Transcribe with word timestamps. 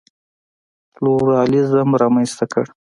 پلورالېزم 0.95 1.89
رامنځته 2.01 2.45
کړ. 2.53 2.65